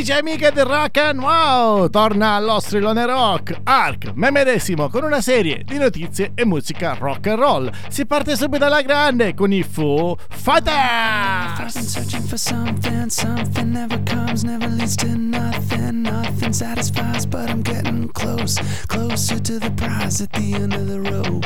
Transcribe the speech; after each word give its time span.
Amici 0.00 0.12
e 0.12 0.16
amiche 0.16 0.50
del 0.50 0.64
Rock 0.64 0.96
and 0.96 1.20
Wow! 1.20 1.90
Torna 1.90 2.30
allo 2.30 2.58
strillone 2.58 3.04
rock, 3.04 3.54
Ark, 3.64 4.12
me 4.14 4.30
medesimo, 4.30 4.88
con 4.88 5.04
una 5.04 5.20
serie 5.20 5.62
di 5.62 5.76
notizie 5.76 6.32
e 6.34 6.46
musica 6.46 6.96
rock 6.98 7.26
and 7.26 7.38
roll. 7.38 7.70
Si 7.90 8.06
parte 8.06 8.34
subito 8.34 8.64
alla 8.64 8.80
grande 8.80 9.34
con 9.34 9.52
i 9.52 9.62
Foo 9.62 10.16
Fighters! 10.30 11.78
searching 11.78 12.22
for 12.22 12.38
something, 12.38 13.10
something 13.10 13.70
never 13.70 14.02
comes, 14.04 14.42
never 14.42 14.70
leads 14.70 14.96
nothing, 15.02 16.00
nothing 16.00 16.54
satisfies, 16.54 17.26
but 17.26 17.50
I'm 17.50 17.60
getting 17.60 18.08
close, 18.08 18.58
closer 18.86 19.38
to 19.38 19.58
the 19.58 19.70
prize 19.72 20.22
at 20.22 20.32
the 20.32 20.54
end 20.54 20.72
of 20.72 20.86
the 20.86 20.98
rope. 20.98 21.44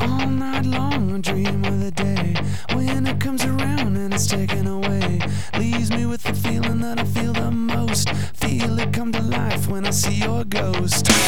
All 0.00 0.28
night 0.28 0.64
long 0.64 1.12
I 1.12 1.18
dream 1.18 1.64
of 1.64 1.80
the 1.80 1.90
day 1.90 2.36
when 2.72 3.04
it 3.08 3.18
comes 3.18 3.44
around 3.44 3.96
and 3.96 4.14
it's 4.14 4.28
taken 4.28 4.68
away. 4.68 5.18
Leaves 5.58 5.90
me 5.90 6.06
with 6.06 6.22
the 6.22 6.34
feeling 6.34 6.80
that 6.82 7.00
I 7.00 7.04
feel 7.04 7.25
Feel 8.04 8.78
it 8.78 8.92
come 8.92 9.10
to 9.12 9.22
life 9.22 9.68
when 9.68 9.86
I 9.86 9.90
see 9.90 10.16
your 10.16 10.44
ghost. 10.44 11.25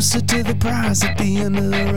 Closer 0.00 0.20
to 0.22 0.42
the 0.42 0.54
prize 0.54 1.04
at 1.04 1.18
the 1.18 1.36
end 1.36 1.58
of 1.58 1.70
the 1.70 1.89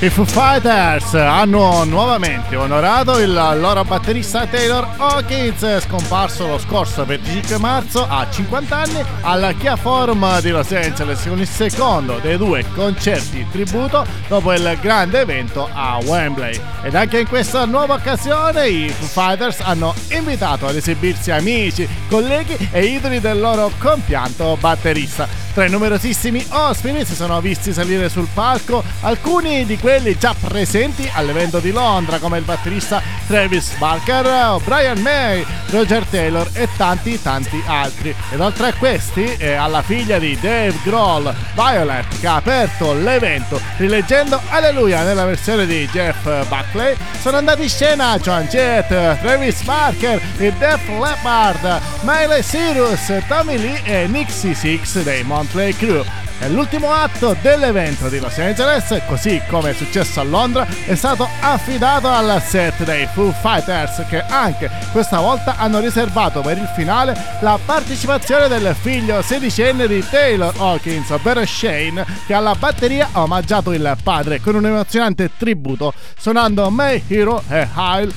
I 0.00 0.10
Foo 0.10 0.24
Fighters 0.24 1.14
hanno 1.14 1.82
nuovamente 1.82 2.54
onorato 2.54 3.18
il 3.18 3.32
loro 3.32 3.82
batterista 3.82 4.46
Taylor 4.46 4.86
Hawkins, 4.96 5.80
scomparso 5.80 6.46
lo 6.46 6.56
scorso 6.58 7.04
25 7.04 7.58
marzo 7.58 8.06
a 8.08 8.24
50 8.30 8.76
anni 8.76 9.04
al 9.22 9.56
Kia 9.58 9.74
Forum 9.74 10.40
di 10.40 10.50
Los 10.50 10.70
Angeles 10.70 11.26
con 11.26 11.40
il 11.40 11.48
secondo 11.48 12.20
dei 12.22 12.36
due 12.36 12.64
concerti 12.76 13.44
tributo 13.50 14.06
dopo 14.28 14.52
il 14.52 14.78
grande 14.80 15.22
evento 15.22 15.68
a 15.72 15.98
Wembley. 16.04 16.60
Ed 16.82 16.94
anche 16.94 17.18
in 17.18 17.26
questa 17.26 17.64
nuova 17.64 17.94
occasione 17.94 18.68
i 18.68 18.88
Foo 18.90 19.08
Fighters 19.08 19.58
hanno 19.58 19.92
invitato 20.10 20.68
ad 20.68 20.76
esibirsi 20.76 21.32
amici, 21.32 21.88
colleghi 22.08 22.68
e 22.70 22.84
idoli 22.84 23.18
del 23.18 23.40
loro 23.40 23.72
compianto 23.78 24.56
batterista. 24.60 25.47
Tra 25.58 25.66
i 25.66 25.70
numerosissimi 25.70 26.46
ospiti 26.50 27.04
si 27.04 27.16
sono 27.16 27.40
visti 27.40 27.72
salire 27.72 28.08
sul 28.08 28.28
palco 28.32 28.84
alcuni 29.00 29.66
di 29.66 29.76
quelli 29.76 30.16
già 30.16 30.32
presenti 30.38 31.10
all'evento 31.12 31.58
di 31.58 31.72
Londra 31.72 32.20
come 32.20 32.38
il 32.38 32.44
batterista 32.44 33.02
Travis 33.26 33.76
Barker, 33.76 34.62
Brian 34.62 35.00
May, 35.00 35.44
Roger 35.70 36.04
Taylor 36.04 36.48
e 36.52 36.68
tanti 36.76 37.20
tanti 37.20 37.60
altri. 37.66 38.14
Ed 38.30 38.38
oltre 38.38 38.68
a 38.68 38.74
questi 38.74 39.34
e 39.36 39.54
alla 39.54 39.82
figlia 39.82 40.20
di 40.20 40.38
Dave 40.40 40.78
Grohl, 40.84 41.34
Violet, 41.54 42.06
che 42.20 42.26
ha 42.28 42.36
aperto 42.36 42.94
l'evento 42.94 43.60
rileggendo 43.78 44.40
Alleluia 44.50 45.02
nella 45.02 45.24
versione 45.24 45.66
di 45.66 45.88
Jeff 45.88 46.22
Buckley, 46.46 46.94
sono 47.20 47.36
andati 47.36 47.64
in 47.64 47.68
scena 47.68 48.16
John 48.20 48.44
Jett, 48.44 48.86
Travis 48.86 49.60
Barker, 49.64 50.22
il 50.36 50.52
Def 50.52 50.88
Leppard, 50.88 51.80
Miley 52.02 52.42
Cyrus, 52.42 53.12
Tommy 53.26 53.58
Lee 53.58 53.82
e 53.82 54.06
Nixie 54.06 54.54
Six 54.54 55.02
dei 55.02 55.24
Montley 55.48 55.72
Crew. 55.72 56.04
E 56.40 56.48
l'ultimo 56.50 56.92
atto 56.92 57.36
dell'evento 57.42 58.08
di 58.08 58.20
Los 58.20 58.38
Angeles, 58.38 59.02
così 59.08 59.40
come 59.48 59.70
è 59.70 59.72
successo 59.72 60.20
a 60.20 60.22
Londra, 60.22 60.68
è 60.86 60.94
stato 60.94 61.28
affidato 61.40 62.08
al 62.08 62.40
set 62.40 62.84
dei 62.84 63.08
Foo 63.12 63.32
Fighters 63.32 64.04
che 64.08 64.22
anche 64.22 64.70
questa 64.92 65.18
volta 65.18 65.56
hanno 65.56 65.80
riservato 65.80 66.40
per 66.40 66.56
il 66.58 66.70
finale 66.76 67.16
la 67.40 67.58
partecipazione 67.64 68.46
del 68.46 68.76
figlio 68.80 69.20
sedicenne 69.20 69.88
di 69.88 70.04
Taylor 70.08 70.54
Hawkins, 70.56 71.10
ovvero 71.10 71.44
Shane, 71.44 72.06
che 72.24 72.34
alla 72.34 72.54
batteria 72.54 73.08
ha 73.10 73.22
omaggiato 73.22 73.72
il 73.72 73.96
padre 74.04 74.40
con 74.40 74.54
un 74.54 74.66
emozionante 74.66 75.30
tributo 75.36 75.92
suonando 76.16 76.70
May 76.70 77.02
Hero 77.08 77.42
e 77.48 77.66
Heil 77.74 78.14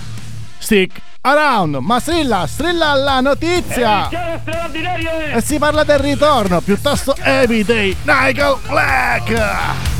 Stick 0.59 1.01
Around, 1.23 1.75
ma 1.81 1.99
strilla, 1.99 2.47
strilla 2.47 2.95
la 2.95 3.19
notizia! 3.19 4.09
E 5.31 5.39
si 5.41 5.59
parla 5.59 5.83
del 5.83 5.99
ritorno, 5.99 6.61
piuttosto 6.61 7.15
Everyday 7.15 7.95
Nigel 8.05 8.57
Black! 8.67 9.90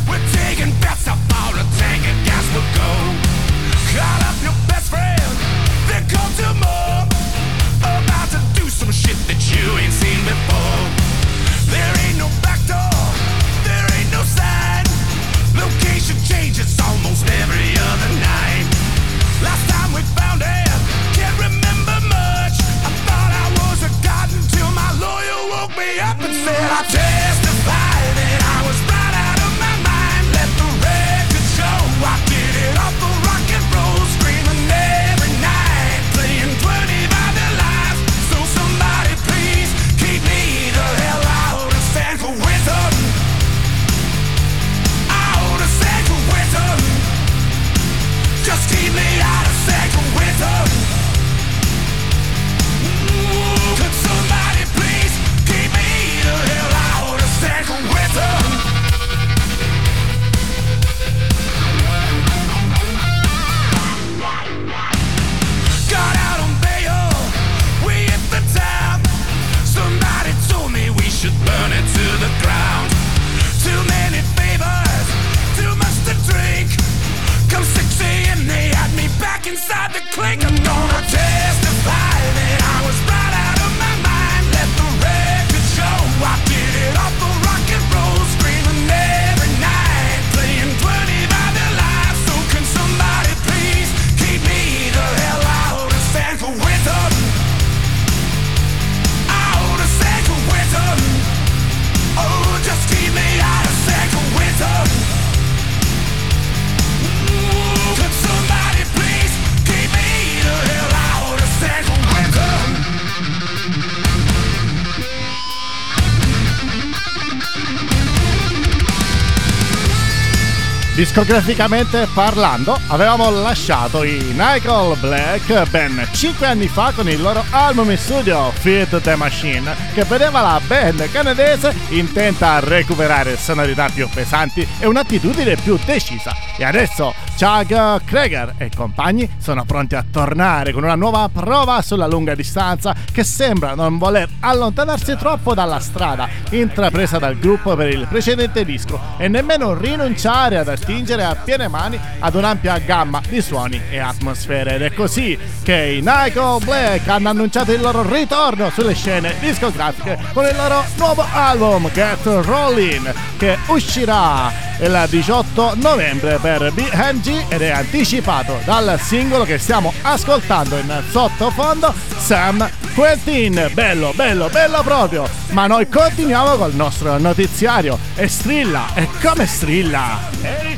Discograficamente 121.01 122.07
parlando, 122.13 122.80
avevamo 122.89 123.31
lasciato 123.31 124.03
i 124.03 124.19
Nickel 124.38 124.95
Black 125.00 125.68
ben 125.71 126.07
5 126.12 126.45
anni 126.45 126.68
fa 126.68 126.92
con 126.95 127.09
il 127.09 127.19
loro 127.19 127.44
album 127.50 127.89
in 127.89 127.98
studio 127.98 128.51
Feed 128.51 129.01
the 129.01 129.15
Machine, 129.15 129.75
che 129.95 130.03
vedeva 130.03 130.42
la 130.42 130.62
band 130.63 131.09
canadese 131.09 131.74
intenta 131.89 132.51
a 132.51 132.59
recuperare 132.59 133.36
sonorità 133.36 133.89
più 133.89 134.07
pesanti 134.09 134.65
e 134.77 134.86
un'attitudine 134.86 135.56
più 135.56 135.75
decisa. 135.83 136.36
E 136.56 136.63
adesso 136.63 137.15
Chuck 137.36 138.03
Krager 138.06 138.53
e 138.59 138.69
compagni 138.75 139.27
sono 139.39 139.65
pronti 139.65 139.95
a 139.95 140.06
tornare 140.09 140.71
con 140.71 140.83
una 140.83 140.94
nuova 140.94 141.27
prova 141.33 141.81
sulla 141.81 142.06
lunga 142.06 142.36
distanza 142.36 142.95
che 143.12 143.24
sembra 143.24 143.74
non 143.74 143.98
voler 143.98 144.30
allontanarsi 144.42 145.15
troppo 145.15 145.56
dalla 145.56 145.80
strada 145.80 146.30
intrapresa 146.51 147.18
dal 147.18 147.39
gruppo 147.39 147.75
per 147.75 147.89
il 147.89 148.06
precedente 148.07 148.63
disco 148.63 149.00
e 149.18 149.27
nemmeno 149.27 149.74
rinunciare 149.74 150.57
ad 150.57 150.68
attingere 150.91 151.23
a 151.23 151.35
piene 151.35 151.69
mani 151.69 151.97
ad 152.19 152.35
un'ampia 152.35 152.77
gamma 152.79 153.21
di 153.27 153.41
suoni 153.41 153.81
e 153.89 153.99
atmosfere 153.99 154.75
ed 154.75 154.81
è 154.81 154.93
così 154.93 155.38
che 155.63 155.99
i 155.99 156.03
Nico 156.03 156.59
Black 156.63 157.07
hanno 157.07 157.29
annunciato 157.29 157.71
il 157.71 157.79
loro 157.79 158.03
ritorno 158.03 158.69
sulle 158.71 158.93
scene 158.93 159.35
discografiche 159.39 160.17
con 160.33 160.45
il 160.45 160.55
loro 160.55 160.83
nuovo 160.97 161.25
album 161.31 161.89
Get 161.91 162.25
Rollin' 162.25 163.13
che 163.38 163.57
uscirà 163.67 164.69
il 164.81 165.05
18 165.07 165.75
novembre 165.75 166.38
per 166.41 166.71
BMG 166.73 167.45
ed 167.49 167.61
è 167.61 167.69
anticipato 167.69 168.59
dal 168.65 168.99
singolo 168.99 169.43
che 169.43 169.57
stiamo 169.59 169.93
ascoltando 170.01 170.77
in 170.77 171.03
sottofondo 171.09 171.93
Sam 172.17 172.67
Quentin. 172.95 173.69
Bello, 173.73 174.11
bello, 174.15 174.49
bello 174.49 174.81
proprio. 174.81 175.27
Ma 175.51 175.67
noi 175.67 175.88
continuiamo 175.88 176.55
col 176.55 176.73
nostro 176.73 177.17
notiziario 177.17 177.97
e 178.15 178.27
strilla, 178.27 178.93
e 178.95 179.07
come 179.21 179.45
strilla? 179.45 180.70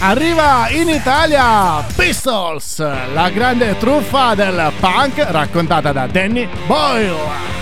Arriva 0.00 0.68
in 0.70 0.88
Italia 0.88 1.84
Pistols, 1.94 2.78
la 3.12 3.30
grande 3.30 3.76
truffa 3.78 4.34
del 4.34 4.72
punk 4.80 5.24
raccontata 5.28 5.92
da 5.92 6.06
Danny 6.06 6.48
Boyle. 6.66 7.59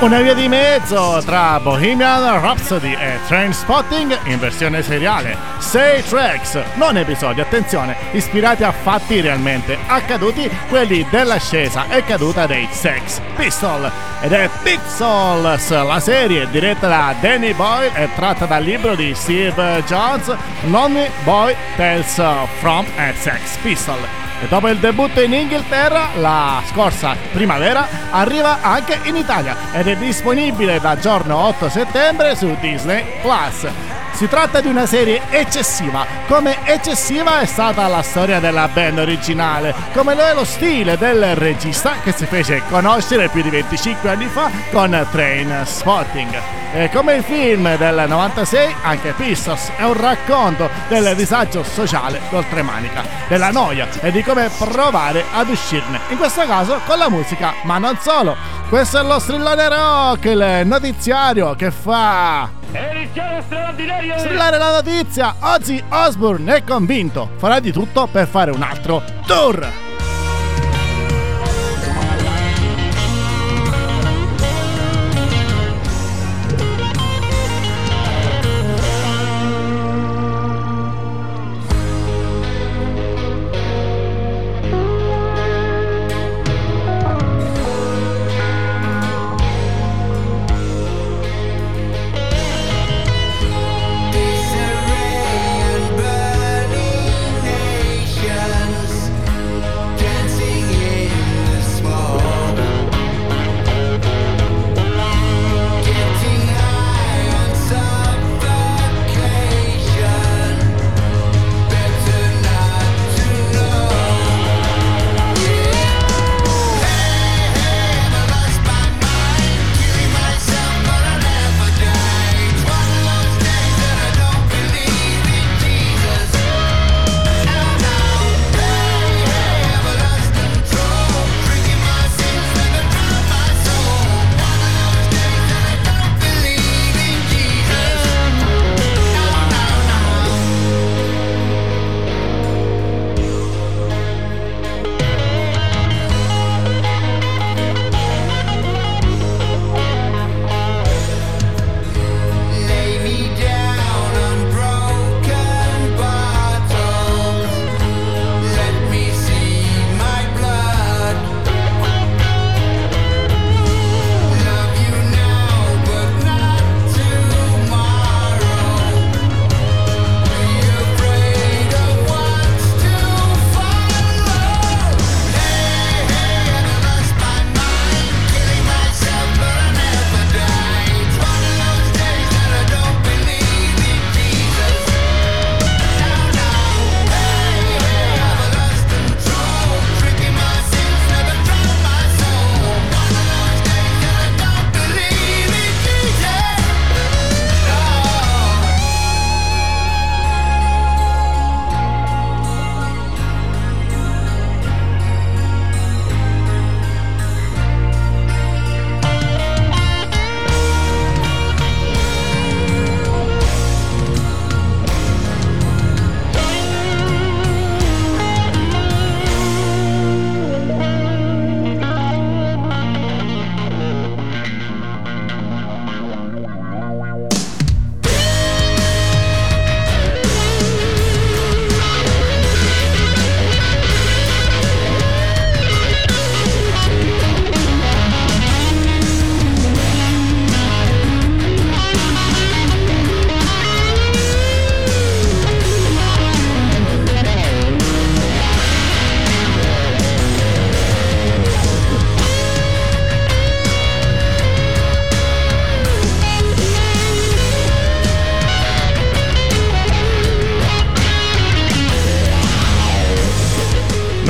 Una 0.00 0.22
via 0.22 0.32
di 0.32 0.48
mezzo 0.48 1.20
tra 1.26 1.60
Bohemian 1.60 2.40
Rhapsody 2.40 2.94
e 2.94 3.18
Trainspotting 3.26 4.18
in 4.24 4.38
versione 4.38 4.82
seriale. 4.82 5.36
Sei 5.58 6.02
tracks, 6.02 6.58
non 6.76 6.96
episodi, 6.96 7.42
attenzione, 7.42 7.94
ispirati 8.12 8.64
a 8.64 8.72
fatti 8.72 9.20
realmente 9.20 9.76
accaduti, 9.86 10.50
quelli 10.70 11.06
dell'ascesa 11.10 11.86
e 11.90 12.02
caduta 12.02 12.46
dei 12.46 12.66
Sex 12.70 13.20
Pistol. 13.36 13.92
Ed 14.22 14.32
è 14.32 14.48
Pixels, 14.62 15.68
la 15.68 16.00
serie 16.00 16.48
diretta 16.48 16.88
da 16.88 17.14
Danny 17.20 17.52
Boyle 17.52 17.92
e 17.94 18.08
tratta 18.14 18.46
dal 18.46 18.62
libro 18.62 18.94
di 18.94 19.14
Steve 19.14 19.84
Jones, 19.84 20.34
Lonely 20.62 21.10
Boy 21.24 21.54
Tales 21.76 22.14
from 22.58 22.86
a 22.96 23.12
Sex 23.18 23.58
Pistol. 23.60 24.29
E 24.42 24.48
dopo 24.48 24.68
il 24.68 24.78
debutto 24.78 25.20
in 25.20 25.34
Inghilterra, 25.34 26.08
la 26.16 26.62
scorsa 26.64 27.14
primavera, 27.30 27.86
arriva 28.10 28.62
anche 28.62 28.98
in 29.04 29.16
Italia 29.16 29.54
ed 29.72 29.86
è 29.86 29.96
disponibile 29.96 30.80
da 30.80 30.98
giorno 30.98 31.36
8 31.36 31.68
settembre 31.68 32.34
su 32.34 32.56
Disney 32.58 33.04
Plus. 33.20 33.99
Si 34.20 34.28
tratta 34.28 34.60
di 34.60 34.68
una 34.68 34.84
serie 34.84 35.22
eccessiva, 35.30 36.04
come 36.26 36.58
eccessiva 36.64 37.40
è 37.40 37.46
stata 37.46 37.88
la 37.88 38.02
storia 38.02 38.38
della 38.38 38.68
band 38.68 38.98
originale, 38.98 39.74
come 39.94 40.14
lo 40.14 40.20
è 40.20 40.34
lo 40.34 40.44
stile 40.44 40.98
del 40.98 41.34
regista 41.36 42.00
che 42.02 42.12
si 42.12 42.26
fece 42.26 42.60
conoscere 42.68 43.30
più 43.30 43.40
di 43.40 43.48
25 43.48 44.10
anni 44.10 44.26
fa 44.26 44.50
con 44.70 45.08
Train 45.10 45.62
Spotting. 45.64 46.38
E 46.74 46.90
come 46.90 47.14
il 47.14 47.22
film 47.24 47.74
del 47.78 48.04
96, 48.06 48.74
anche 48.82 49.14
Pistos 49.14 49.70
è 49.74 49.84
un 49.84 49.98
racconto 49.98 50.68
del 50.88 51.16
disagio 51.16 51.64
sociale 51.64 52.20
d'oltremanica, 52.28 53.02
della 53.26 53.50
noia 53.50 53.88
e 54.02 54.12
di 54.12 54.22
come 54.22 54.50
provare 54.50 55.24
ad 55.32 55.48
uscirne, 55.48 55.98
in 56.10 56.18
questo 56.18 56.44
caso 56.44 56.78
con 56.84 56.98
la 56.98 57.08
musica, 57.08 57.54
ma 57.62 57.78
non 57.78 57.96
solo. 57.98 58.36
Questo 58.70 59.00
è 59.00 59.02
lo 59.02 59.18
strillone 59.18 59.68
rock, 59.68 60.24
il 60.26 60.62
notiziario 60.64 61.56
che 61.56 61.72
fa... 61.72 62.48
Strillare 64.16 64.58
la 64.58 64.70
notizia! 64.70 65.34
Oggi 65.40 65.82
Osbourne 65.88 66.54
è 66.54 66.62
convinto, 66.62 67.30
farà 67.38 67.58
di 67.58 67.72
tutto 67.72 68.06
per 68.06 68.28
fare 68.28 68.52
un 68.52 68.62
altro 68.62 69.02
tour! 69.26 69.89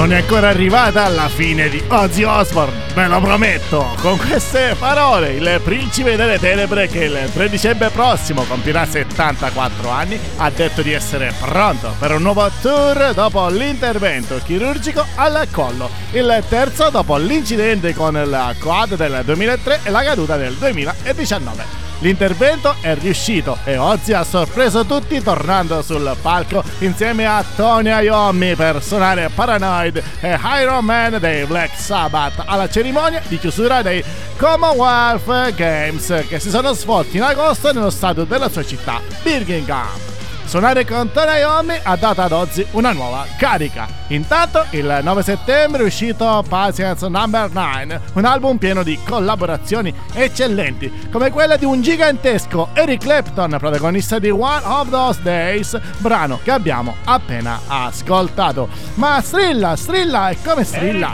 Non 0.01 0.15
è 0.15 0.17
ancora 0.17 0.49
arrivata 0.49 1.05
alla 1.05 1.29
fine 1.29 1.69
di 1.69 1.83
Ozzy 1.89 2.23
Osbourne, 2.23 2.85
ve 2.95 3.07
lo 3.07 3.21
prometto. 3.21 3.95
Con 4.01 4.17
queste 4.17 4.75
parole, 4.79 5.33
il 5.33 5.61
principe 5.63 6.17
delle 6.17 6.39
tenebre 6.39 6.89
che 6.89 7.05
il 7.05 7.31
3 7.31 7.51
dicembre 7.51 7.91
prossimo 7.91 8.45
compirà 8.45 8.87
74 8.87 9.91
anni 9.91 10.19
ha 10.39 10.49
detto 10.49 10.81
di 10.81 10.93
essere 10.93 11.35
pronto 11.39 11.95
per 11.99 12.13
un 12.13 12.23
nuovo 12.23 12.51
tour 12.63 13.13
dopo 13.13 13.47
l'intervento 13.49 14.41
chirurgico 14.43 15.05
al 15.17 15.47
collo, 15.51 15.91
il 16.13 16.45
terzo 16.49 16.89
dopo 16.89 17.19
l'incidente 17.19 17.93
con 17.93 18.19
la 18.25 18.55
quad 18.59 18.95
del 18.95 19.21
2003 19.23 19.81
e 19.83 19.91
la 19.91 20.03
caduta 20.03 20.39
del 20.39 20.55
2019. 20.55 21.90
L'intervento 22.01 22.75
è 22.81 22.95
riuscito 22.95 23.59
e 23.65 23.77
Ozzy 23.77 24.13
ha 24.13 24.25
sorpreso 24.25 24.87
tutti 24.87 25.23
tornando 25.23 25.83
sul 25.83 26.17
palco 26.23 26.63
insieme 26.79 27.27
a 27.27 27.45
Tony 27.55 27.91
Iommi 27.91 28.55
per 28.57 28.83
suonare 28.83 29.31
Paranoid 29.35 30.03
e 30.21 30.39
Iron 30.61 30.85
Man 30.85 31.19
dei 31.21 31.45
Black 31.45 31.77
Sabbath 31.79 32.43
alla 32.47 32.71
cerimonia 32.71 33.23
di 33.29 33.39
chiusura 33.39 33.83
dei 33.83 34.03
Commonwealth 34.39 35.55
Games 35.55 36.25
che 36.27 36.41
si 36.41 36.49
sono 36.49 36.73
svolti 36.73 37.19
in 37.19 37.23
agosto 37.23 37.71
nello 37.73 37.91
stadio 37.91 38.25
della 38.25 38.49
sua 38.49 38.65
città, 38.65 39.01
Birmingham. 39.23 40.20
Suonare 40.51 40.85
con 40.85 41.13
Tony 41.13 41.39
Iommi 41.39 41.79
ha 41.81 41.95
dato 41.95 42.23
ad 42.23 42.33
Ozzy 42.33 42.67
una 42.73 42.91
nuova 42.91 43.25
carica. 43.39 43.87
Intanto 44.09 44.67
il 44.71 44.99
9 45.01 45.23
settembre 45.23 45.83
è 45.83 45.87
uscito 45.87 46.45
Patience 46.49 47.07
Number 47.07 47.53
9, 47.53 48.01
un 48.15 48.25
album 48.25 48.57
pieno 48.57 48.83
di 48.83 48.99
collaborazioni 49.07 49.95
eccellenti, 50.13 51.07
come 51.13 51.31
quella 51.31 51.55
di 51.55 51.65
un 51.65 51.81
gigantesco 51.81 52.71
Eric 52.73 53.03
Clapton, 53.03 53.59
protagonista 53.61 54.19
di 54.19 54.31
One 54.31 54.65
of 54.65 54.91
Those 54.91 55.23
Days, 55.23 55.79
brano 55.99 56.41
che 56.43 56.51
abbiamo 56.51 56.97
appena 57.05 57.61
ascoltato. 57.69 58.69
Ma 58.95 59.21
strilla, 59.23 59.77
strilla 59.77 60.31
e 60.31 60.39
come 60.43 60.65
strilla? 60.65 61.13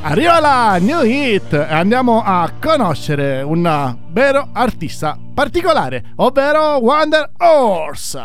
Arriva 0.00 0.40
la 0.40 0.78
new 0.80 1.04
hit 1.04 1.52
e 1.52 1.72
andiamo 1.72 2.24
a 2.26 2.50
conoscere 2.58 3.42
un 3.42 4.02
vero 4.14 4.50
artista 4.52 5.18
particolare, 5.34 6.12
ovvero 6.16 6.78
Wonder 6.78 7.32
Horse. 7.36 8.22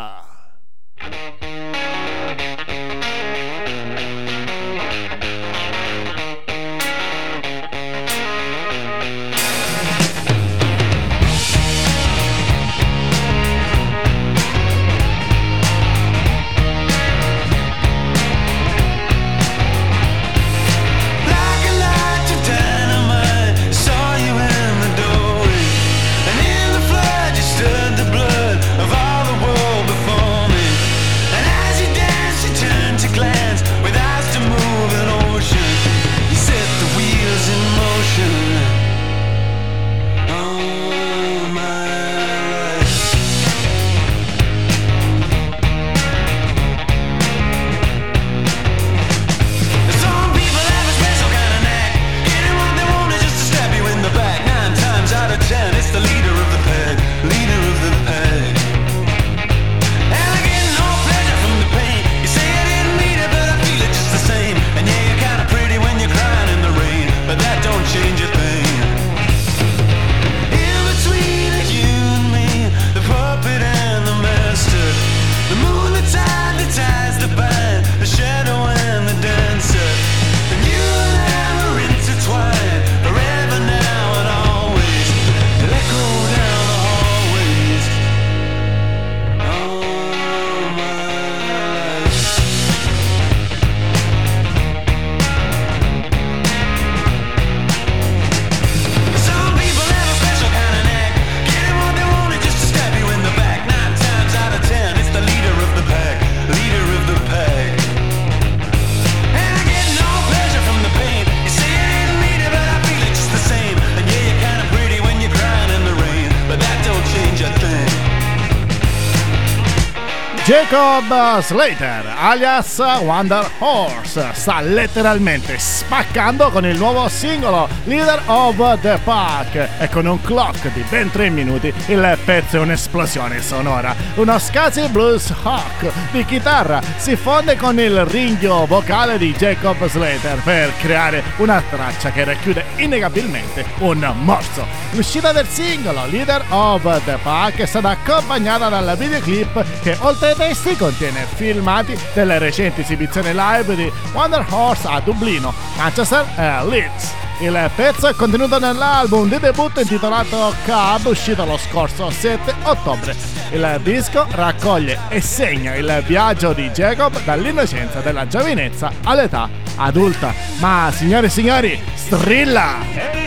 Jacob 120.50 121.40
Slater, 121.42 122.12
alias 122.18 122.82
Wonder 123.02 123.48
Horse, 123.58 124.30
sta 124.32 124.60
letteralmente 124.60 125.56
spaccando 125.56 126.50
con 126.50 126.66
il 126.66 126.76
nuovo 126.76 127.08
singolo 127.08 127.68
Leader 127.84 128.20
of 128.26 128.80
the 128.80 128.98
Pack 129.04 129.68
e 129.78 129.88
con 129.90 130.06
un 130.06 130.20
clock 130.20 130.72
di 130.72 130.84
ben 130.88 131.08
3 131.08 131.30
minuti 131.30 131.72
il 131.86 132.18
pezzo 132.24 132.56
è 132.56 132.58
un'esplosione 132.58 133.40
sonora. 133.40 133.94
Uno 134.16 134.36
scazzi 134.40 134.88
blues 134.88 135.32
hawk 135.40 135.88
di 136.10 136.24
chitarra 136.24 136.80
si 136.96 137.14
fonde 137.14 137.54
con 137.56 137.78
il 137.78 138.04
ringhio 138.06 138.66
vocale 138.66 139.18
di 139.18 139.32
Jacob 139.32 139.86
Slater 139.86 140.40
per 140.42 140.72
creare 140.78 141.22
una 141.36 141.62
traccia 141.70 142.10
che 142.10 142.24
racchiude 142.24 142.64
innegabilmente 142.78 143.64
un 143.78 144.04
morso. 144.16 144.66
L'uscita 144.94 145.30
del 145.30 145.46
singolo 145.46 146.06
Leader 146.06 146.42
of 146.48 146.82
the 147.04 147.18
Pack 147.22 147.58
è 147.58 147.66
stata 147.66 147.90
accompagnata 147.90 148.68
dal 148.68 148.96
videoclip 148.98 149.64
che 149.80 149.96
oltre 150.00 150.38
testi 150.40 150.74
contiene 150.74 151.26
filmati 151.34 151.94
delle 152.14 152.38
recenti 152.38 152.80
esibizioni 152.80 153.30
live 153.34 153.74
di 153.76 153.92
Wonder 154.14 154.42
Horse 154.48 154.88
a 154.88 154.98
Dublino, 155.00 155.52
Manchester 155.76 156.26
e 156.34 156.64
Leeds. 156.64 157.12
Il 157.40 157.70
pezzo 157.76 158.08
è 158.08 158.14
contenuto 158.14 158.58
nell'album 158.58 159.28
di 159.28 159.38
debutto 159.38 159.80
intitolato 159.80 160.54
Cub, 160.64 161.04
uscito 161.04 161.44
lo 161.44 161.58
scorso 161.58 162.08
7 162.08 162.54
ottobre. 162.62 163.14
Il 163.50 163.80
disco 163.82 164.26
raccoglie 164.30 164.98
e 165.10 165.20
segna 165.20 165.74
il 165.74 166.02
viaggio 166.06 166.54
di 166.54 166.70
Jacob 166.70 167.22
dall'innocenza 167.22 168.00
della 168.00 168.26
giovinezza 168.26 168.90
all'età 169.04 169.46
adulta. 169.76 170.32
Ma 170.58 170.90
signore 170.90 171.26
e 171.26 171.30
signori, 171.30 171.82
strilla! 171.94 173.19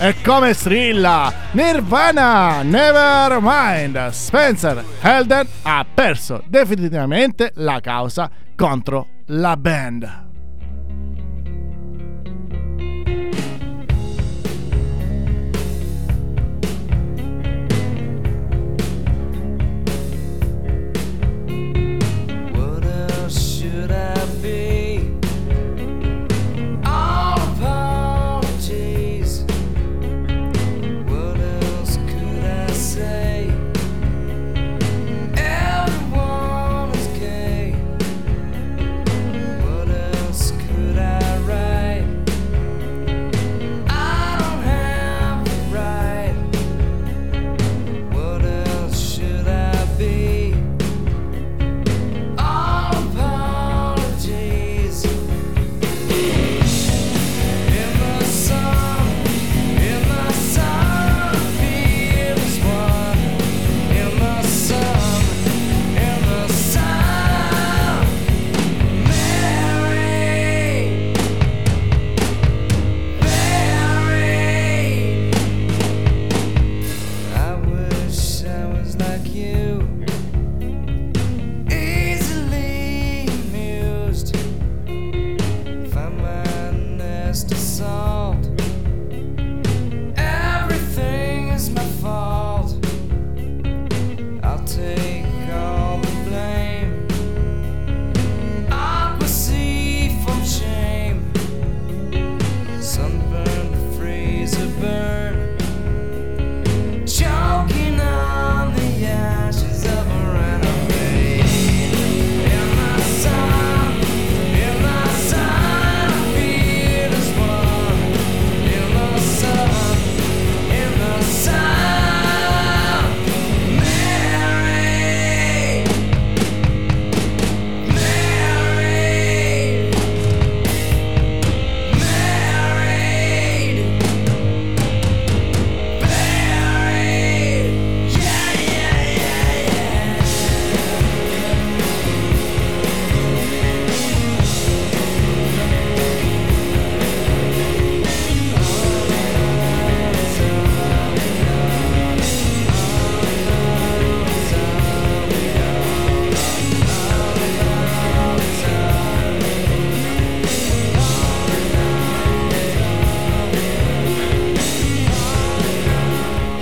E 0.00 0.14
come 0.22 0.54
strilla? 0.54 1.32
Nirvana, 1.52 2.62
Nevermind. 2.62 4.08
Spencer 4.10 4.84
Helden 5.00 5.46
ha 5.62 5.84
perso 5.92 6.42
definitivamente 6.46 7.50
la 7.56 7.80
causa 7.80 8.30
contro 8.54 9.06
la 9.26 9.56
band. 9.56 10.27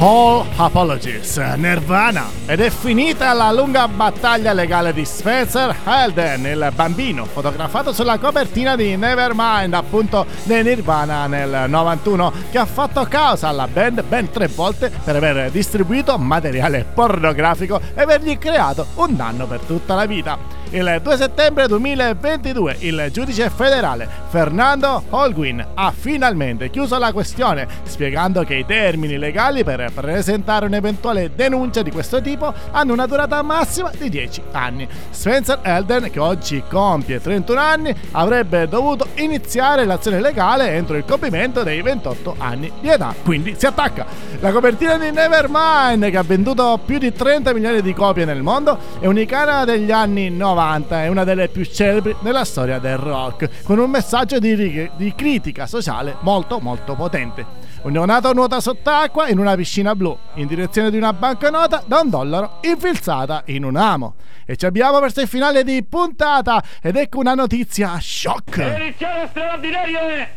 All 0.07 0.47
Apologies, 0.55 1.37
Nirvana. 1.57 2.31
Ed 2.47 2.61
è 2.61 2.71
finita 2.71 3.33
la 3.33 3.51
lunga 3.51 3.89
battaglia 3.89 4.53
legale 4.53 4.93
di 4.93 5.05
Spencer 5.05 5.75
Helden, 5.85 6.47
il 6.47 6.73
bambino 6.77 7.25
fotografato 7.25 7.93
sulla 7.93 8.17
copertina 8.17 8.77
di 8.77 8.95
Nevermind, 8.95 9.75
appunto 9.75 10.25
di 10.45 10.63
Nirvana 10.63 11.27
nel 11.27 11.69
91, 11.69 12.33
che 12.53 12.59
ha 12.59 12.67
fatto 12.67 13.05
causa 13.07 13.49
alla 13.49 13.67
band 13.67 14.05
ben 14.05 14.31
tre 14.31 14.47
volte 14.47 14.93
per 15.03 15.17
aver 15.17 15.51
distribuito 15.51 16.17
materiale 16.19 16.85
pornografico 16.85 17.81
e 17.93 18.03
avergli 18.03 18.39
creato 18.39 18.87
un 18.95 19.17
danno 19.17 19.49
per 19.49 19.59
tutta 19.67 19.97
la 19.97 20.07
vita. 20.07 20.39
Il 20.71 20.99
2 21.01 21.17
settembre 21.17 21.69
2022 21.69 22.79
il 22.81 23.09
giudice 23.13 23.51
federale 23.51 24.09
Fernando 24.29 25.05
Holguin 25.11 25.65
ha 25.75 25.93
finalmente 25.97 26.71
chiuso 26.71 26.99
la 26.99 27.13
questione, 27.13 27.69
spiegando 27.85 28.43
che 28.43 28.57
i 28.57 28.67
termini 28.67 29.17
legali 29.17 29.63
per 29.63 29.93
presentare 29.95 30.67
un'eventuale 30.67 31.31
denuncia 31.37 31.83
di 31.83 31.93
questo 31.93 32.21
tipo 32.21 32.53
hanno 32.73 32.93
una 32.93 33.07
durata 33.07 33.41
massima 33.43 33.93
di 33.97 34.09
10 34.09 34.43
anni. 34.51 34.89
Spencer 35.11 35.61
Elden, 35.63 36.11
che 36.11 36.19
oggi 36.19 36.61
compie 36.69 37.21
31 37.21 37.61
anni, 37.61 37.95
avrebbe 38.11 38.67
dovuto 38.67 39.07
iniziare 39.15 39.85
l'azione 39.85 40.21
legale 40.21 40.73
entro 40.73 40.97
il 40.97 41.05
compimento 41.05 41.63
dei 41.63 41.81
28 41.81 42.35
anni 42.39 42.73
di 42.81 42.89
età, 42.89 43.15
quindi 43.23 43.55
si 43.57 43.67
attacca. 43.67 44.05
La 44.41 44.51
copertina 44.51 44.99
di 44.99 45.13
Nevermind, 45.13 46.11
che 46.11 46.17
ha 46.17 46.25
venduto 46.25 46.81
più 46.85 46.99
di 46.99 47.13
30 47.13 47.55
milioni 47.55 47.81
di 47.83 47.95
copie 47.95 48.25
nel 48.25 48.43
mondo, 48.43 48.77
è 48.99 49.07
un'icona 49.07 49.65
degli 49.65 49.93
anni 49.93 50.29
90 50.29 50.55
90 50.57 51.03
è 51.03 51.09
una 51.09 51.25
delle 51.25 51.49
più 51.49 51.67
celebri 51.67 52.17
nella 52.21 52.45
storia 52.45 52.79
del 52.79 52.97
rock, 52.97 53.63
con 53.63 53.79
un 53.79 53.91
messaggio 53.91 54.39
di, 54.39 54.91
di 54.97 55.15
critica 55.15 55.67
sociale 55.67 56.17
molto 56.21 56.61
molto 56.61 56.95
potente. 56.95 57.45
Un 57.83 57.93
neonato 57.93 58.33
nuota 58.33 58.59
sott'acqua 58.59 59.29
in 59.29 59.39
una 59.39 59.55
piscina 59.55 59.95
blu, 59.95 60.17
in 60.35 60.47
direzione 60.47 60.91
di 60.91 60.97
una 60.97 61.13
banconota 61.13 61.83
da 61.87 62.01
un 62.01 62.09
dollaro 62.09 62.59
infilzata 62.63 63.43
in 63.47 63.65
un 63.65 63.77
amo. 63.77 64.15
E 64.47 64.57
ci 64.57 64.65
abbiamo 64.65 64.99
verso 64.99 65.21
il 65.21 65.29
finale 65.29 65.63
di 65.63 65.85
puntata 65.85 66.63
ed 66.81 66.97
ecco 66.97 67.19
una 67.19 67.35
notizia 67.35 67.99
shock. 68.01 68.57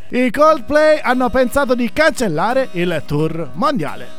I 0.10 0.32
Coldplay 0.32 1.00
hanno 1.02 1.30
pensato 1.30 1.76
di 1.76 1.90
cancellare 1.94 2.68
il 2.74 3.02
tour 3.06 3.52
mondiale. 3.54 4.19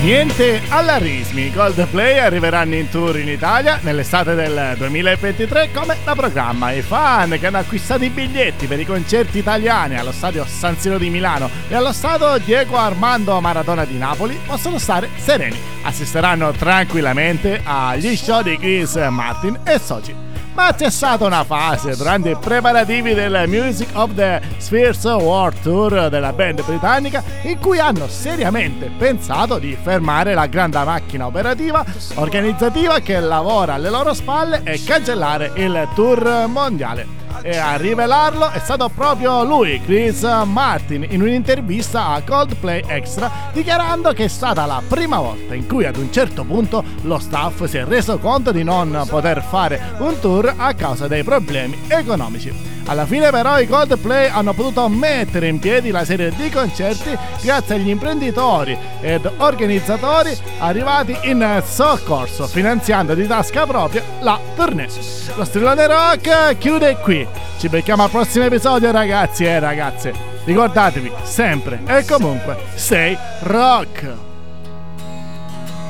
Niente 0.00 0.62
allarmismi, 0.68 1.46
i 1.46 1.52
Coldplay 1.52 2.18
arriveranno 2.18 2.76
in 2.76 2.88
tour 2.88 3.18
in 3.18 3.28
Italia 3.28 3.78
nell'estate 3.82 4.34
del 4.34 4.74
2023 4.78 5.70
come 5.72 5.96
da 6.04 6.14
programma. 6.14 6.70
I 6.72 6.82
fan 6.82 7.36
che 7.38 7.46
hanno 7.46 7.58
acquistato 7.58 8.04
i 8.04 8.08
biglietti 8.08 8.66
per 8.66 8.78
i 8.78 8.86
concerti 8.86 9.38
italiani 9.38 9.96
allo 9.96 10.12
stadio 10.12 10.46
San 10.46 10.78
Siro 10.78 10.98
di 10.98 11.10
Milano 11.10 11.50
e 11.68 11.74
allo 11.74 11.92
stadio 11.92 12.38
Diego 12.38 12.76
Armando 12.76 13.38
Maradona 13.40 13.84
di 13.84 13.98
Napoli 13.98 14.38
possono 14.46 14.78
stare 14.78 15.10
sereni. 15.16 15.58
Assisteranno 15.82 16.52
tranquillamente 16.52 17.60
agli 17.64 18.16
show 18.16 18.40
di 18.40 18.56
Chris 18.56 18.94
Martin 18.94 19.58
e 19.64 19.78
Soci. 19.78 20.27
Ma 20.58 20.74
c'è 20.74 20.90
stata 20.90 21.24
una 21.24 21.44
fase 21.44 21.94
durante 21.94 22.30
i 22.30 22.36
preparativi 22.36 23.14
del 23.14 23.44
Music 23.46 23.90
of 23.92 24.12
the 24.14 24.40
Spheres 24.56 25.04
World 25.04 25.60
Tour 25.60 26.08
della 26.08 26.32
band 26.32 26.64
britannica 26.64 27.22
in 27.42 27.60
cui 27.60 27.78
hanno 27.78 28.08
seriamente 28.08 28.90
pensato 28.98 29.58
di 29.58 29.78
fermare 29.80 30.34
la 30.34 30.46
grande 30.46 30.82
macchina 30.82 31.26
operativa 31.26 31.84
organizzativa 32.14 32.98
che 32.98 33.20
lavora 33.20 33.74
alle 33.74 33.88
loro 33.88 34.12
spalle 34.12 34.62
e 34.64 34.82
cancellare 34.82 35.52
il 35.54 35.88
tour 35.94 36.46
mondiale 36.48 37.27
e 37.42 37.56
a 37.56 37.76
rivelarlo 37.76 38.50
è 38.50 38.58
stato 38.58 38.88
proprio 38.88 39.44
lui, 39.44 39.80
Chris 39.80 40.22
Martin, 40.44 41.06
in 41.08 41.22
un'intervista 41.22 42.06
a 42.08 42.22
Coldplay 42.22 42.82
Extra, 42.86 43.30
dichiarando 43.52 44.12
che 44.12 44.24
è 44.24 44.28
stata 44.28 44.66
la 44.66 44.82
prima 44.86 45.18
volta 45.18 45.54
in 45.54 45.66
cui 45.66 45.84
ad 45.84 45.96
un 45.96 46.12
certo 46.12 46.44
punto 46.44 46.82
lo 47.02 47.18
staff 47.18 47.64
si 47.64 47.76
è 47.76 47.84
reso 47.84 48.18
conto 48.18 48.52
di 48.52 48.62
non 48.62 49.04
poter 49.08 49.42
fare 49.42 49.94
un 49.98 50.18
tour 50.20 50.54
a 50.56 50.72
causa 50.74 51.06
dei 51.06 51.22
problemi 51.22 51.78
economici. 51.88 52.77
Alla 52.88 53.04
fine 53.04 53.30
però 53.30 53.60
i 53.60 53.66
Coldplay 53.66 54.28
hanno 54.28 54.54
potuto 54.54 54.88
mettere 54.88 55.46
in 55.46 55.58
piedi 55.58 55.90
la 55.90 56.06
serie 56.06 56.32
di 56.34 56.48
concerti 56.48 57.14
grazie 57.42 57.74
agli 57.74 57.90
imprenditori 57.90 58.76
ed 59.02 59.30
organizzatori 59.36 60.34
arrivati 60.58 61.14
in 61.24 61.62
soccorso, 61.66 62.46
finanziando 62.46 63.12
di 63.12 63.26
tasca 63.26 63.66
propria 63.66 64.02
la 64.20 64.40
tournée. 64.56 64.88
Lo 65.34 65.44
strillone 65.44 65.86
rock 65.86 66.56
chiude 66.56 66.96
qui. 67.02 67.26
Ci 67.58 67.68
becchiamo 67.68 68.04
al 68.04 68.10
prossimo 68.10 68.46
episodio 68.46 68.90
ragazzi 68.90 69.44
e 69.44 69.58
ragazze. 69.58 70.14
Ricordatevi 70.44 71.12
sempre 71.24 71.80
e 71.84 72.06
comunque, 72.06 72.56
stay 72.74 73.18
rock! 73.40 74.14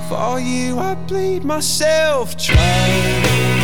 For 0.09 0.41
you 0.41 0.81
I 0.81 0.97
bleed 1.07 1.45
myself 1.45 2.35
trying 2.35 3.58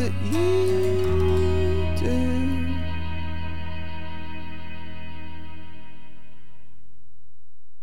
that 0.00 0.12
you 0.32 1.09